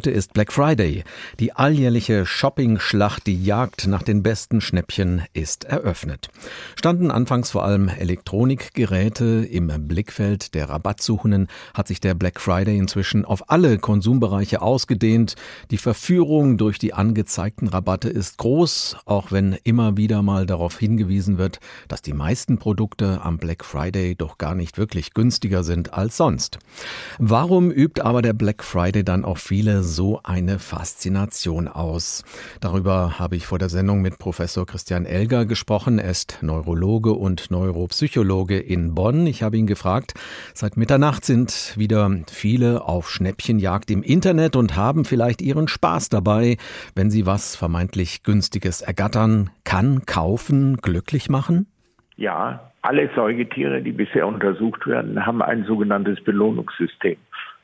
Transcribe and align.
Heute 0.00 0.12
ist 0.12 0.32
Black 0.32 0.52
Friday. 0.52 1.02
Die 1.40 1.54
alljährliche 1.54 2.24
Shopping-Schlacht, 2.24 3.26
die 3.26 3.44
Jagd 3.44 3.88
nach 3.88 4.04
den 4.04 4.22
besten 4.22 4.60
Schnäppchen 4.60 5.24
ist 5.32 5.64
eröffnet. 5.64 6.28
Standen 6.76 7.10
anfangs 7.10 7.50
vor 7.50 7.64
allem 7.64 7.88
Elektronikgeräte 7.88 9.44
im 9.50 9.88
Blickfeld 9.88 10.54
der 10.54 10.68
Rabattsuchenden, 10.68 11.48
hat 11.74 11.88
sich 11.88 11.98
der 11.98 12.14
Black 12.14 12.40
Friday 12.40 12.78
inzwischen 12.78 13.24
auf 13.24 13.50
alle 13.50 13.78
Konsumbereiche 13.78 14.62
ausgedehnt. 14.62 15.34
Die 15.72 15.78
Verführung 15.78 16.58
durch 16.58 16.78
die 16.78 16.94
angezeigten 16.94 17.66
Rabatte 17.66 18.08
ist 18.08 18.38
groß, 18.38 18.98
auch 19.04 19.32
wenn 19.32 19.58
immer 19.64 19.96
wieder 19.96 20.22
mal 20.22 20.46
darauf 20.46 20.78
hingewiesen 20.78 21.38
wird, 21.38 21.58
dass 21.88 22.02
die 22.02 22.12
meisten 22.12 22.58
Produkte 22.58 23.22
am 23.24 23.38
Black 23.38 23.64
Friday 23.64 24.14
doch 24.14 24.38
gar 24.38 24.54
nicht 24.54 24.78
wirklich 24.78 25.12
günstiger 25.12 25.64
sind 25.64 25.92
als 25.92 26.16
sonst. 26.16 26.60
Warum 27.18 27.72
übt 27.72 28.00
aber 28.00 28.22
der 28.22 28.32
Black 28.32 28.62
Friday 28.62 29.02
dann 29.02 29.24
auch 29.24 29.38
viele 29.38 29.87
so 29.88 30.20
eine 30.22 30.58
Faszination 30.58 31.66
aus? 31.66 32.24
Darüber 32.60 33.18
habe 33.18 33.36
ich 33.36 33.46
vor 33.46 33.58
der 33.58 33.68
Sendung 33.68 34.02
mit 34.02 34.18
Professor 34.18 34.66
Christian 34.66 35.06
Elger 35.06 35.46
gesprochen. 35.46 35.98
Er 35.98 36.10
ist 36.10 36.38
Neurologe 36.42 37.12
und 37.12 37.50
Neuropsychologe 37.50 38.58
in 38.58 38.94
Bonn. 38.94 39.26
Ich 39.26 39.42
habe 39.42 39.56
ihn 39.56 39.66
gefragt, 39.66 40.14
seit 40.54 40.76
Mitternacht 40.76 41.24
sind 41.24 41.74
wieder 41.76 42.10
viele 42.30 42.84
auf 42.84 43.10
Schnäppchenjagd 43.10 43.90
im 43.90 44.02
Internet 44.02 44.54
und 44.54 44.76
haben 44.76 45.04
vielleicht 45.04 45.42
ihren 45.42 45.66
Spaß 45.66 46.10
dabei, 46.10 46.58
wenn 46.94 47.10
sie 47.10 47.26
was 47.26 47.56
vermeintlich 47.56 48.22
Günstiges 48.22 48.82
ergattern. 48.82 49.50
Kann 49.64 50.06
kaufen 50.06 50.76
glücklich 50.76 51.30
machen? 51.30 51.66
Ja, 52.16 52.72
alle 52.82 53.10
Säugetiere, 53.14 53.82
die 53.82 53.92
bisher 53.92 54.26
untersucht 54.26 54.86
werden, 54.86 55.24
haben 55.26 55.42
ein 55.42 55.64
sogenanntes 55.64 56.22
Belohnungssystem. 56.22 57.16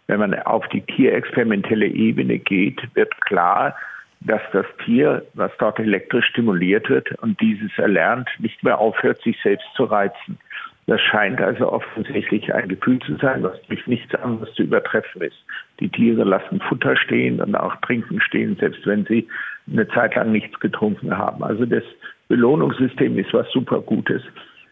Wenn 0.06 0.20
man 0.20 0.34
auf 0.42 0.68
die 0.68 0.82
tierexperimentelle 0.82 1.86
Ebene 1.86 2.38
geht, 2.38 2.80
wird 2.94 3.18
klar, 3.22 3.74
dass 4.20 4.40
das 4.52 4.66
Tier, 4.84 5.24
was 5.34 5.50
dort 5.58 5.78
elektrisch 5.78 6.26
stimuliert 6.26 6.88
wird 6.88 7.10
und 7.22 7.40
dieses 7.40 7.70
erlernt, 7.78 8.28
nicht 8.38 8.62
mehr 8.62 8.78
aufhört, 8.78 9.22
sich 9.22 9.38
selbst 9.42 9.66
zu 9.76 9.84
reizen. 9.84 10.38
Das 10.86 11.00
scheint 11.00 11.40
also 11.40 11.72
offensichtlich 11.72 12.52
ein 12.52 12.68
Gefühl 12.68 12.98
zu 13.00 13.16
sein, 13.16 13.42
was 13.42 13.60
durch 13.68 13.86
nichts 13.86 14.14
anderes 14.16 14.52
zu 14.54 14.64
übertreffen 14.64 15.22
ist. 15.22 15.36
Die 15.80 15.88
Tiere 15.88 16.24
lassen 16.24 16.60
Futter 16.60 16.96
stehen 16.96 17.40
und 17.40 17.54
auch 17.54 17.76
Trinken 17.76 18.20
stehen, 18.20 18.56
selbst 18.56 18.86
wenn 18.86 19.06
sie 19.06 19.26
eine 19.70 19.88
Zeit 19.88 20.14
lang 20.14 20.32
nichts 20.32 20.58
getrunken 20.60 21.16
haben. 21.16 21.42
Also 21.42 21.64
das 21.64 21.84
Belohnungssystem 22.28 23.18
ist 23.18 23.32
was 23.32 23.50
super 23.50 23.80
Gutes, 23.80 24.22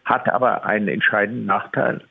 hat 0.05 0.29
aber 0.29 0.65
einen 0.65 0.87
entscheidenden 0.87 1.47
Nachteil 1.47 2.01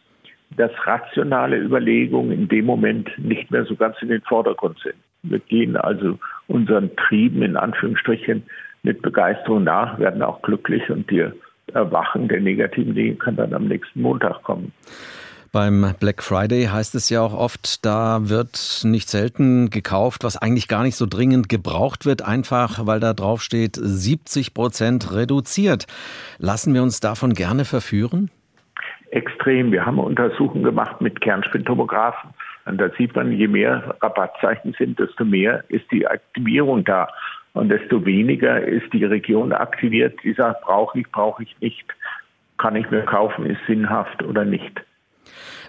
dass 0.56 0.70
rationale 0.84 1.58
Überlegungen 1.58 2.32
in 2.32 2.48
dem 2.48 2.66
Moment 2.66 3.10
nicht 3.18 3.50
mehr 3.50 3.64
so 3.64 3.76
ganz 3.76 3.96
in 4.02 4.08
den 4.08 4.22
Vordergrund 4.22 4.78
sind. 4.82 4.96
Wir 5.22 5.38
gehen 5.38 5.76
also 5.76 6.18
unseren 6.48 6.94
Trieben 6.96 7.42
in 7.42 7.56
Anführungsstrichen 7.56 8.42
mit 8.82 9.02
Begeisterung 9.02 9.64
nach, 9.64 9.98
werden 9.98 10.22
auch 10.22 10.42
glücklich 10.42 10.90
und 10.90 11.10
die 11.10 11.24
Erwachen 11.72 12.28
der 12.28 12.40
negativen 12.40 12.94
Dinge 12.94 13.14
kann 13.14 13.36
dann 13.36 13.54
am 13.54 13.66
nächsten 13.66 14.02
Montag 14.02 14.42
kommen. 14.42 14.72
Beim 15.52 15.94
Black 16.00 16.22
Friday 16.22 16.64
heißt 16.64 16.94
es 16.94 17.10
ja 17.10 17.20
auch 17.20 17.34
oft, 17.34 17.84
da 17.84 18.30
wird 18.30 18.80
nicht 18.84 19.10
selten 19.10 19.68
gekauft, 19.68 20.24
was 20.24 20.38
eigentlich 20.38 20.66
gar 20.66 20.82
nicht 20.82 20.96
so 20.96 21.04
dringend 21.04 21.50
gebraucht 21.50 22.06
wird, 22.06 22.22
einfach 22.22 22.86
weil 22.86 23.00
da 23.00 23.12
drauf 23.12 23.42
steht 23.42 23.76
70 23.76 24.54
Prozent 24.54 25.12
reduziert. 25.12 25.86
Lassen 26.38 26.72
wir 26.72 26.82
uns 26.82 27.00
davon 27.00 27.34
gerne 27.34 27.66
verführen? 27.66 28.30
Extrem. 29.12 29.72
Wir 29.72 29.86
haben 29.86 29.98
Untersuchungen 29.98 30.64
gemacht 30.64 31.00
mit 31.00 31.20
Kernspintomographen. 31.20 32.30
Und 32.64 32.80
da 32.80 32.90
sieht 32.96 33.14
man, 33.14 33.32
je 33.32 33.48
mehr 33.48 33.94
Rabattzeichen 34.00 34.74
sind, 34.78 34.98
desto 34.98 35.24
mehr 35.24 35.64
ist 35.68 35.90
die 35.90 36.06
Aktivierung 36.06 36.84
da. 36.84 37.08
Und 37.54 37.68
desto 37.68 38.04
weniger 38.04 38.62
ist 38.62 38.90
die 38.92 39.04
Region 39.04 39.52
aktiviert, 39.52 40.18
die 40.22 40.32
sagt, 40.32 40.62
brauche 40.62 40.98
ich, 40.98 41.10
brauche 41.10 41.42
ich 41.42 41.54
nicht, 41.60 41.84
kann 42.56 42.76
ich 42.76 42.90
mir 42.90 43.02
kaufen, 43.02 43.44
ist 43.44 43.60
sinnhaft 43.66 44.22
oder 44.22 44.44
nicht. 44.44 44.80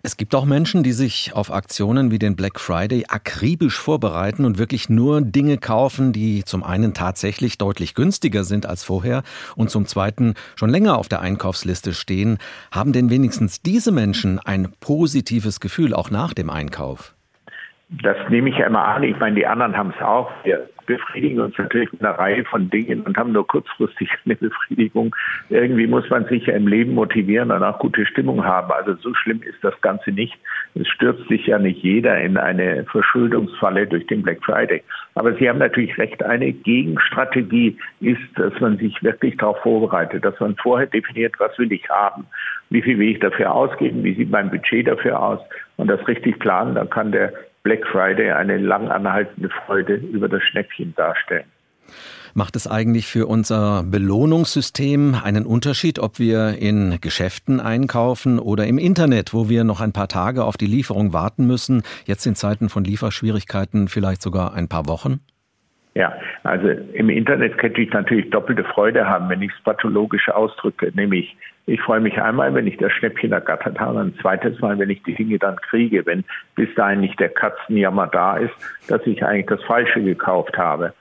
Es 0.06 0.18
gibt 0.18 0.36
auch 0.36 0.44
Menschen, 0.44 0.84
die 0.84 0.92
sich 0.92 1.32
auf 1.34 1.50
Aktionen 1.50 2.12
wie 2.12 2.20
den 2.20 2.36
Black 2.36 2.60
Friday 2.60 3.06
akribisch 3.08 3.80
vorbereiten 3.80 4.44
und 4.44 4.60
wirklich 4.60 4.90
nur 4.90 5.22
Dinge 5.22 5.58
kaufen, 5.58 6.12
die 6.12 6.44
zum 6.44 6.62
einen 6.62 6.94
tatsächlich 6.94 7.58
deutlich 7.58 7.96
günstiger 7.96 8.44
sind 8.44 8.66
als 8.66 8.84
vorher 8.84 9.24
und 9.56 9.70
zum 9.70 9.86
zweiten 9.86 10.34
schon 10.58 10.70
länger 10.70 10.98
auf 10.98 11.08
der 11.08 11.22
Einkaufsliste 11.22 11.94
stehen. 11.94 12.38
Haben 12.70 12.92
denn 12.92 13.10
wenigstens 13.10 13.62
diese 13.62 13.94
Menschen 13.94 14.40
ein 14.40 14.74
positives 14.82 15.62
Gefühl 15.62 15.94
auch 15.94 16.12
nach 16.12 16.34
dem 16.34 16.50
Einkauf? 16.50 17.16
Das 17.90 18.18
nehme 18.28 18.50
ich 18.50 18.58
ja 18.58 18.66
immer 18.66 18.84
an. 18.84 19.04
Ich 19.04 19.18
meine, 19.20 19.38
die 19.38 19.48
anderen 19.48 19.78
haben 19.78 19.94
es 19.98 20.04
auch. 20.04 20.30
Wir 20.44 20.68
befriedigen 20.86 21.40
uns 21.40 21.58
natürlich 21.58 21.92
mit 21.92 22.02
einer 22.02 22.18
Reihe 22.18 22.44
von 22.46 22.70
Dingen 22.70 23.02
und 23.02 23.18
haben 23.18 23.32
nur 23.32 23.48
kurzfristig 23.48 24.10
eine 24.26 24.36
Befriedigung. 24.36 25.16
Irgendwie 25.50 25.88
muss 25.88 26.10
man 26.10 26.26
sich 26.26 26.46
ja 26.46 26.56
im 26.56 26.68
Leben 26.68 26.94
motivieren 26.94 27.52
und 27.52 27.64
auch 27.64 27.80
gute 27.80 28.06
Stimmung 28.06 28.44
haben. 28.44 28.72
Also 28.72 28.96
so 28.96 29.14
schlimm 29.14 29.42
ist 29.44 29.64
das 29.64 29.80
Ganze 29.82 30.12
nicht. 30.12 30.38
Es 30.76 30.88
stürzt 30.88 31.28
sich 31.28 31.46
ja 31.48 31.60
nicht 31.60 31.84
jeder 31.84 32.20
in 32.20 32.38
eine 32.38 32.86
Verschuldungsfalle 32.86 33.88
durch 33.88 34.08
den 34.08 34.24
Black 34.24 34.44
Friday. 34.44 34.82
Aber 35.16 35.34
Sie 35.36 35.48
haben 35.48 35.60
natürlich 35.60 35.98
recht. 35.98 36.24
Eine 36.24 36.52
Gegenstrategie 36.52 37.78
ist, 38.02 38.22
dass 38.36 38.60
man 38.60 38.78
sich 38.78 39.02
wirklich 39.04 39.38
darauf 39.38 39.58
vorbereitet, 39.60 40.26
dass 40.26 40.40
man 40.40 40.56
vorher 40.56 40.88
definiert, 40.88 41.36
was 41.40 41.58
will 41.60 41.72
ich 41.72 41.88
haben, 41.90 42.26
wie 42.70 42.82
viel 42.82 42.98
will 42.98 43.10
ich 43.10 43.20
dafür 43.20 43.54
ausgeben, 43.54 44.04
wie 44.04 44.16
sieht 44.16 44.32
mein 44.32 44.50
Budget 44.50 44.88
dafür 44.88 45.22
aus 45.22 45.40
und 45.78 45.88
das 45.88 46.08
richtig 46.08 46.40
planen. 46.40 46.76
Dann 46.76 46.90
kann 46.90 47.12
der 47.12 47.34
Black 47.64 47.88
Friday 47.92 48.32
eine 48.32 48.58
lang 48.58 48.90
anhaltende 48.90 49.50
Freude 49.66 49.96
über 49.96 50.28
das 50.28 50.44
Schnäppchen 50.44 50.94
darstellen. 50.96 51.46
Macht 52.34 52.56
es 52.56 52.68
eigentlich 52.68 53.08
für 53.08 53.28
unser 53.28 53.84
Belohnungssystem 53.84 55.16
einen 55.24 55.46
Unterschied, 55.46 56.00
ob 56.00 56.20
wir 56.20 56.58
in 56.58 57.00
Geschäften 57.00 57.60
einkaufen 57.60 58.40
oder 58.40 58.66
im 58.66 58.78
Internet, 58.78 59.34
wo 59.34 59.50
wir 59.50 59.64
noch 59.64 59.82
ein 59.82 59.94
paar 59.94 60.08
Tage 60.08 60.44
auf 60.44 60.58
die 60.58 60.66
Lieferung 60.66 61.14
warten 61.14 61.46
müssen, 61.46 61.84
jetzt 62.06 62.26
in 62.26 62.36
Zeiten 62.36 62.70
von 62.70 62.84
Lieferschwierigkeiten 62.84 63.88
vielleicht 63.88 64.22
sogar 64.22 64.54
ein 64.54 64.68
paar 64.68 64.88
Wochen? 64.88 65.20
Ja, 65.96 66.12
also 66.44 66.70
im 66.70 67.10
Internet 67.10 67.58
könnte 67.60 67.82
ich 67.82 67.94
natürlich 67.94 68.30
doppelte 68.32 68.64
Freude 68.64 69.08
haben, 69.08 69.30
wenn 69.30 69.44
ich 69.44 69.52
es 69.52 69.64
pathologisch 69.64 70.28
ausdrücke. 70.30 70.92
Nämlich, 70.96 71.38
ich 71.68 71.80
freue 71.82 72.00
mich 72.00 72.20
einmal, 72.20 72.54
wenn 72.56 72.66
ich 72.66 72.78
das 72.78 72.92
Schnäppchen 72.94 73.32
ergattert 73.32 73.80
habe, 73.80 74.00
ein 74.00 74.16
zweites 74.20 74.60
Mal, 74.60 74.80
wenn 74.80 74.90
ich 74.90 75.04
die 75.04 75.14
Dinge 75.14 75.38
dann 75.38 75.56
kriege, 75.58 76.04
wenn 76.08 76.24
bis 76.56 76.74
dahin 76.74 77.02
nicht 77.02 77.20
der 77.20 77.30
Katzenjammer 77.30 78.08
da 78.08 78.38
ist, 78.38 78.54
dass 78.88 79.06
ich 79.06 79.24
eigentlich 79.24 79.46
das 79.46 79.64
Falsche 79.66 80.02
gekauft 80.02 80.58
habe. 80.58 80.94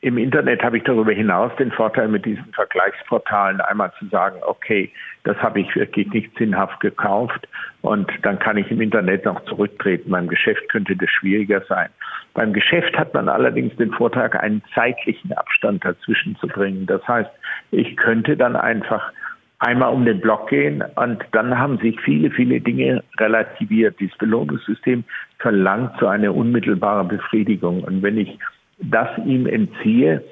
Im 0.00 0.16
Internet 0.16 0.62
habe 0.62 0.78
ich 0.78 0.84
darüber 0.84 1.10
hinaus 1.10 1.50
den 1.56 1.72
Vorteil 1.72 2.06
mit 2.06 2.24
diesen 2.24 2.52
Vergleichsportalen 2.52 3.60
einmal 3.60 3.92
zu 3.98 4.06
sagen, 4.06 4.38
okay, 4.46 4.92
das 5.24 5.36
habe 5.38 5.60
ich 5.60 5.74
wirklich 5.74 6.06
nicht 6.12 6.30
sinnhaft 6.38 6.78
gekauft 6.78 7.48
und 7.82 8.08
dann 8.22 8.38
kann 8.38 8.56
ich 8.58 8.70
im 8.70 8.80
Internet 8.80 9.24
noch 9.24 9.44
zurücktreten. 9.46 10.12
Beim 10.12 10.28
Geschäft 10.28 10.68
könnte 10.68 10.94
das 10.94 11.10
schwieriger 11.10 11.62
sein. 11.68 11.88
Beim 12.34 12.52
Geschäft 12.52 12.96
hat 12.96 13.12
man 13.12 13.28
allerdings 13.28 13.74
den 13.74 13.90
Vorteil, 13.90 14.30
einen 14.34 14.62
zeitlichen 14.72 15.32
Abstand 15.32 15.84
dazwischen 15.84 16.36
zu 16.36 16.46
bringen. 16.46 16.86
Das 16.86 17.06
heißt, 17.08 17.30
ich 17.72 17.96
könnte 17.96 18.36
dann 18.36 18.54
einfach 18.54 19.12
einmal 19.58 19.92
um 19.92 20.04
den 20.04 20.20
Block 20.20 20.48
gehen 20.48 20.84
und 20.94 21.24
dann 21.32 21.58
haben 21.58 21.78
sich 21.78 22.00
viele, 22.02 22.30
viele 22.30 22.60
Dinge 22.60 23.02
relativiert. 23.18 23.98
Dieses 23.98 24.16
Belohnungssystem 24.18 25.02
verlangt 25.38 25.94
so 25.98 26.06
eine 26.06 26.30
unmittelbare 26.30 27.04
Befriedigung. 27.04 27.82
Und 27.82 28.02
wenn 28.02 28.18
ich 28.18 28.38
das 28.78 29.08
ihm 29.24 29.46
entziehe, 29.46 30.22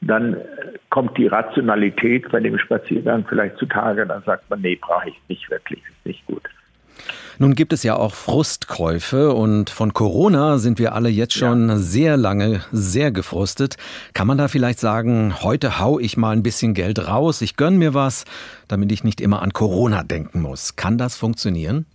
dann 0.00 0.36
kommt 0.90 1.16
die 1.16 1.26
Rationalität 1.26 2.30
bei 2.30 2.40
dem 2.40 2.58
Spaziergang 2.58 3.24
vielleicht 3.28 3.56
zutage. 3.56 4.06
Dann 4.06 4.22
sagt 4.24 4.48
man, 4.50 4.60
nee, 4.60 4.76
brauche 4.80 5.08
ich 5.08 5.20
nicht 5.28 5.50
wirklich, 5.50 5.80
ist 5.80 6.06
nicht 6.06 6.26
gut. 6.26 6.42
Nun 7.38 7.54
gibt 7.54 7.72
es 7.72 7.82
ja 7.82 7.96
auch 7.96 8.14
Frustkäufe 8.14 9.32
und 9.32 9.68
von 9.68 9.92
Corona 9.92 10.58
sind 10.58 10.78
wir 10.78 10.94
alle 10.94 11.08
jetzt 11.08 11.34
schon 11.34 11.68
ja. 11.68 11.76
sehr 11.76 12.16
lange 12.16 12.60
sehr 12.70 13.10
gefrustet. 13.10 13.76
Kann 14.12 14.28
man 14.28 14.38
da 14.38 14.46
vielleicht 14.46 14.78
sagen, 14.78 15.42
heute 15.42 15.80
hau 15.80 15.98
ich 15.98 16.16
mal 16.16 16.30
ein 16.30 16.44
bisschen 16.44 16.74
Geld 16.74 17.08
raus, 17.08 17.42
ich 17.42 17.56
gönn 17.56 17.76
mir 17.76 17.92
was, 17.92 18.24
damit 18.68 18.92
ich 18.92 19.02
nicht 19.02 19.20
immer 19.20 19.42
an 19.42 19.52
Corona 19.52 20.04
denken 20.04 20.42
muss. 20.42 20.76
Kann 20.76 20.96
das 20.96 21.16
funktionieren? 21.16 21.86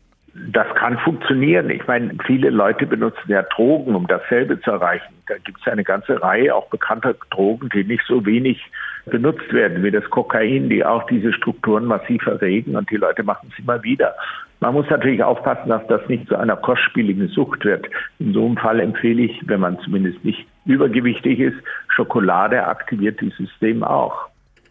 Das 0.47 0.67
kann 0.75 0.97
funktionieren. 0.99 1.69
Ich 1.69 1.85
meine, 1.85 2.11
viele 2.25 2.49
Leute 2.49 2.85
benutzen 2.85 3.27
ja 3.27 3.43
Drogen, 3.43 3.95
um 3.95 4.07
dasselbe 4.07 4.59
zu 4.61 4.71
erreichen. 4.71 5.13
Da 5.27 5.35
gibt 5.37 5.59
es 5.59 5.71
eine 5.71 5.83
ganze 5.83 6.21
Reihe 6.21 6.55
auch 6.55 6.69
bekannter 6.69 7.15
Drogen, 7.29 7.69
die 7.69 7.83
nicht 7.83 8.03
so 8.07 8.25
wenig 8.25 8.63
benutzt 9.05 9.51
werden 9.51 9.83
wie 9.83 9.91
das 9.91 10.09
Kokain, 10.09 10.69
die 10.69 10.85
auch 10.85 11.05
diese 11.07 11.33
Strukturen 11.33 11.85
massiv 11.85 12.25
erregen 12.25 12.75
und 12.75 12.89
die 12.89 12.97
Leute 12.97 13.23
machen 13.23 13.51
es 13.51 13.59
immer 13.59 13.83
wieder. 13.83 14.15
Man 14.61 14.73
muss 14.73 14.89
natürlich 14.89 15.23
aufpassen, 15.23 15.69
dass 15.69 15.85
das 15.87 16.07
nicht 16.07 16.27
zu 16.27 16.35
einer 16.35 16.57
kostspieligen 16.57 17.29
Sucht 17.29 17.63
wird. 17.63 17.87
In 18.19 18.33
so 18.33 18.45
einem 18.45 18.57
Fall 18.57 18.79
empfehle 18.79 19.23
ich, 19.23 19.41
wenn 19.47 19.61
man 19.61 19.79
zumindest 19.79 20.23
nicht 20.23 20.45
übergewichtig 20.65 21.39
ist, 21.39 21.57
Schokolade 21.87 22.65
aktiviert 22.65 23.21
dieses 23.21 23.37
System 23.37 23.83
auch. 23.83 24.28